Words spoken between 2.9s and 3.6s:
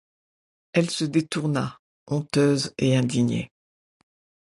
indignée.